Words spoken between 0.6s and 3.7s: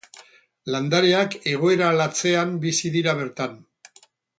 Landareak egoera latzean bizi dira bertan.